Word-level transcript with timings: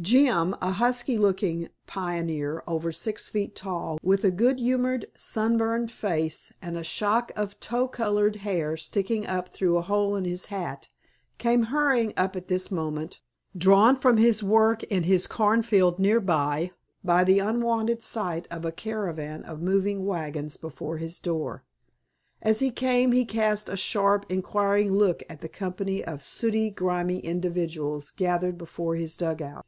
"Jim," 0.00 0.54
a 0.62 0.70
husky 0.70 1.18
looking 1.18 1.68
pioneer 1.88 2.62
over 2.68 2.92
six 2.92 3.28
feet 3.28 3.56
tall, 3.56 3.98
with 4.00 4.22
a 4.22 4.30
good 4.30 4.60
humored 4.60 5.04
sunburned 5.16 5.90
face 5.90 6.52
and 6.62 6.78
a 6.78 6.84
shock 6.84 7.32
of 7.34 7.58
tow 7.58 7.88
colored 7.88 8.36
hair 8.36 8.76
sticking 8.76 9.26
up 9.26 9.48
through 9.48 9.76
a 9.76 9.82
hole 9.82 10.14
in 10.14 10.24
his 10.24 10.46
hat, 10.46 10.88
came 11.36 11.64
hurrying 11.64 12.12
up 12.16 12.36
at 12.36 12.46
this 12.46 12.70
moment, 12.70 13.20
drawn 13.56 13.96
from 13.96 14.18
his 14.18 14.40
work 14.40 14.84
in 14.84 15.02
his 15.02 15.26
cornfield 15.26 15.98
near 15.98 16.20
by 16.20 16.70
by 17.02 17.24
the 17.24 17.40
unwonted 17.40 18.00
sight 18.00 18.46
of 18.52 18.64
a 18.64 18.70
caravan 18.70 19.42
of 19.42 19.60
moving 19.60 20.06
wagons 20.06 20.56
before 20.56 20.98
his 20.98 21.18
door. 21.18 21.64
As 22.40 22.60
he 22.60 22.70
came 22.70 23.10
he 23.10 23.24
cast 23.24 23.68
a 23.68 23.76
sharp, 23.76 24.26
inquiring 24.28 24.92
look 24.92 25.24
at 25.28 25.40
the 25.40 25.48
company 25.48 26.04
of 26.04 26.22
sooty, 26.22 26.70
grimy 26.70 27.18
individuals 27.18 28.12
gathered 28.12 28.56
before 28.56 28.94
his 28.94 29.16
dugout. 29.16 29.66